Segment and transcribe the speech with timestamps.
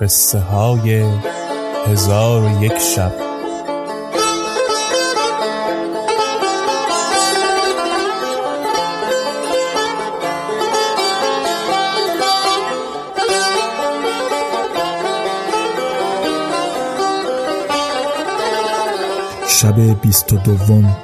[0.00, 1.04] قصه های
[1.86, 3.12] هزار و یک شب.
[19.48, 20.96] شب بیست و دوم.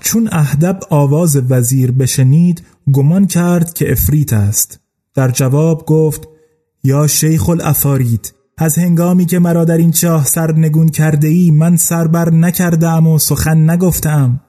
[0.00, 4.81] چون اهدب آواز وزیر بشنید گمان کرد که افریت است.
[5.14, 6.28] در جواب گفت
[6.84, 12.30] یا شیخ الافارید از هنگامی که مرا در این چاه سرنگون کرده ای من سربر
[12.30, 14.40] نکردم و سخن نگفتم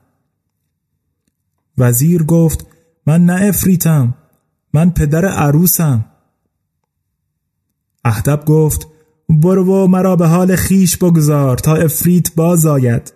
[1.77, 2.67] وزیر گفت
[3.07, 4.15] من نه افریتم
[4.73, 6.05] من پدر عروسم.
[8.05, 8.87] اهدب گفت
[9.29, 13.13] برو و مرا به حال خیش بگذار تا افریت باز آید.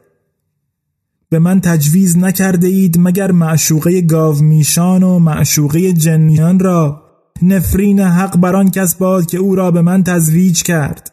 [1.30, 7.07] به من تجویز نکرده اید مگر معشوقه گاومیشان و معشوقه جنیان را؟
[7.44, 11.12] نفرین حق بران کس باد که او را به من تزویج کرد.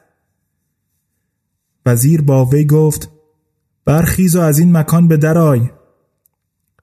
[1.87, 3.11] وزیر با وی گفت
[3.85, 5.61] برخیز و از این مکان به درای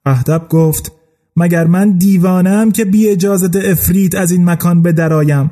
[0.04, 0.92] اهدب گفت
[1.36, 5.50] مگر من دیوانم که بی اجازت افرید از این مکان به درایم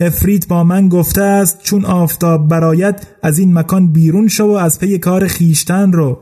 [0.00, 4.78] افرید با من گفته است چون آفتاب برایت از این مکان بیرون شو و از
[4.78, 6.18] پی کار خیشتن رو.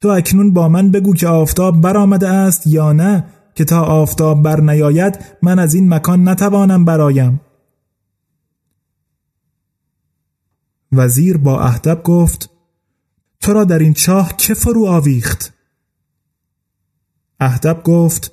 [0.00, 3.24] تو اکنون با من بگو که آفتاب برآمده است یا نه؟
[3.56, 7.40] که تا آفتاب بر نیاید من از این مکان نتوانم برایم.
[10.92, 12.50] وزیر با اهدب گفت
[13.40, 15.54] تو را در این چاه که فرو آویخت؟
[17.40, 18.32] اهدب گفت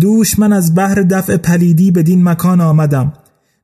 [0.00, 3.12] دوش من از بحر دفع پلیدی بدین مکان آمدم.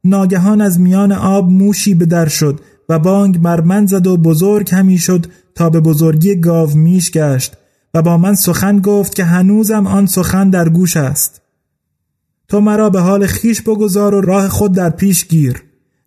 [0.05, 4.75] ناگهان از میان آب موشی به در شد و بانگ بر من زد و بزرگ
[4.75, 7.57] همی شد تا به بزرگی گاو میش گشت.
[7.95, 11.43] و با من سخن گفت که هنوزم آن سخن در گوش است.
[12.49, 15.63] تو مرا به حال خیش بگذار و راه خود در پیش گیر.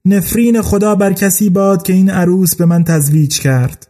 [0.06, 3.88] نفرین خدا بر کسی باد که این عروس به من تزویج کرد.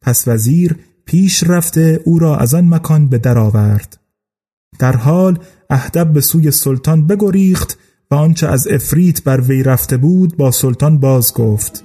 [0.00, 3.98] پس وزیر پیش رفته او را از آن مکان به در آورد.
[4.78, 5.38] در حال
[5.70, 7.78] اهدب به سوی سلطان بگریخت
[8.10, 11.84] و آنچه از افریت بر وی رفته بود با سلطان باز گفت.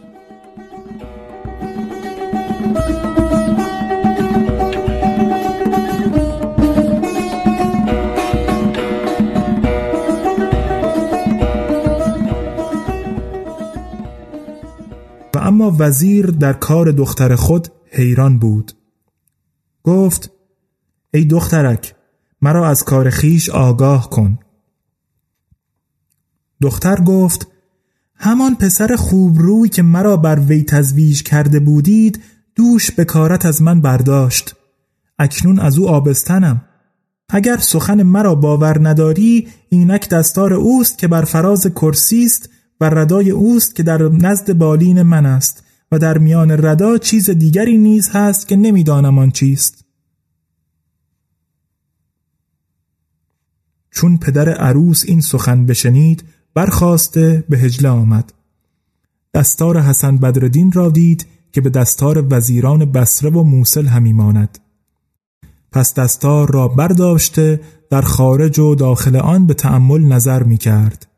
[15.72, 18.72] وزیر در کار دختر خود حیران بود.
[19.84, 20.32] گفت
[21.14, 21.96] ای دخترک
[22.42, 24.40] مرا از کار خیش آگاه کن.
[26.62, 27.48] دختر گفت
[28.16, 32.22] همان پسر خوب روی که مرا بر وی تزویج کرده بودید
[32.56, 34.56] دوش به کارت از من برداشت.
[35.20, 36.62] اکنون از او آبستنم.
[37.30, 42.50] اگر سخن مرا باور نداری اینک دستار اوست که بر فراز کرسی است
[42.84, 47.78] و ردای اوست که در نزد بالین من است و در میان ردا چیز دیگری
[47.78, 49.86] نیز هست که نمی‌دانم آن چیست.
[53.92, 58.34] چون پدر عروس این سخن بشنید برخواسته به هجله آمد.
[59.34, 64.60] دستار حسن بدردین را دید که به دستار وزیران بسره و موسل همی ماند.
[65.72, 71.13] پس دستار را برداشته در خارج و داخل آن به تأمل نظر می کرد.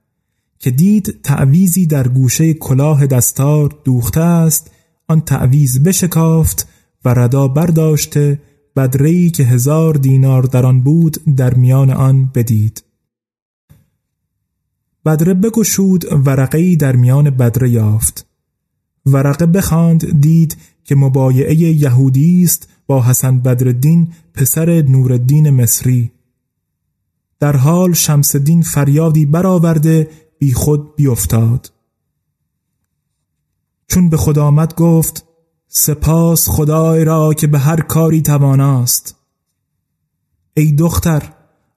[0.66, 4.72] که دید تعویزی در گوشه کلاه دستار دوخته است
[5.08, 6.68] آن تعویز بشکافت
[7.06, 8.42] و ردا برداشته
[8.76, 12.84] بدرهی که هزار دینار در آن بود در میان آن بدید.
[15.06, 18.26] بدره بگشود ورقه در میان بدره یافت.
[19.06, 26.12] ورقه بخواند دید که مبایعه یهودی است با حسن بدرالدین پسر نورالدین مصری.
[27.40, 30.08] در حال شمس الدین فریادی برآورده
[30.40, 31.72] بی خود بیافتاد.
[33.88, 35.26] چون به خدا آمد گفت
[35.68, 39.16] سپاس خدای را که به هر کاری تواناست.
[40.54, 41.34] ای دختر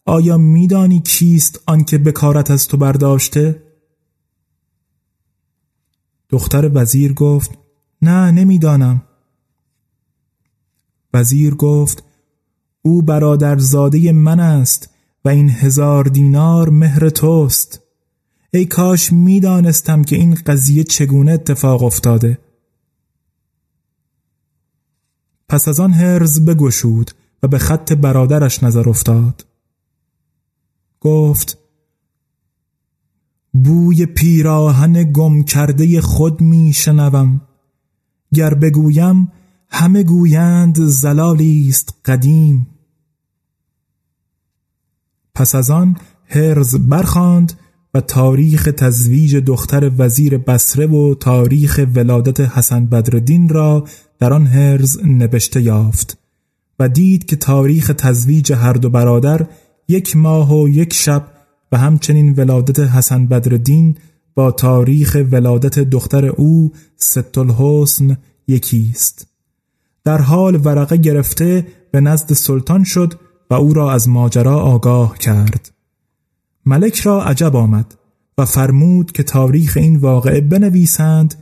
[0.06, 3.62] آیا میدانی کیست آنکه بکارت از تو برداشته؟
[6.30, 7.50] دختر وزیر گفت
[8.02, 9.02] نه نمی‌دانم.
[11.14, 12.04] وزیر گفت
[12.82, 14.90] او برادر زاده من است
[15.24, 17.87] و این هزار دینار مهر توست.
[18.50, 22.38] ای کاش می‌دانستم که این قضیه چگونه اتفاق افتاده.
[25.48, 27.10] پس از آن هرز بگشود
[27.42, 29.46] و به خط برادرش نظر افتاد.
[31.00, 31.58] گفت
[33.52, 37.40] بوی پیراهن گم کرده خود می شنوم
[38.34, 39.32] گر بگویم
[39.70, 42.66] همه گویند زلالی است قدیم.
[45.34, 45.96] پس از آن
[46.26, 47.52] هرز برخاند
[47.94, 53.84] و تاریخ تزویج دختر وزیر بسره و تاریخ ولادت حسن بدردین را
[54.18, 56.18] در آن هرز نوشته یافت
[56.78, 59.46] و دید که تاریخ تزویج هر دو برادر
[59.88, 61.28] یک ماه و یک شب
[61.72, 63.96] و همچنین ولادت حسن بدردین
[64.34, 68.16] با تاریخ ولادت دختر او ست الحسن
[68.48, 69.26] یکی است
[70.04, 73.14] در حال ورقه گرفته به نزد سلطان شد
[73.50, 75.77] و او را از ماجرا آگاه کرد.
[76.68, 77.94] ملک را عجب آمد
[78.38, 81.34] و فرمود که تاریخ این واقعه بنویسند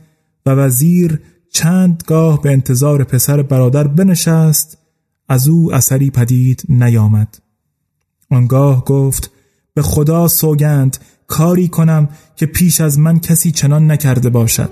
[0.45, 1.21] و وزیر
[1.53, 4.77] چند گاه به انتظار پسر برادر بنشست
[5.29, 7.37] از او اثری پدید نیامد.
[8.31, 9.31] آنگاه گفت
[9.73, 10.97] به خدا سوگند
[11.27, 14.71] کاری کنم که پیش از من کسی چنان نکرده باشد.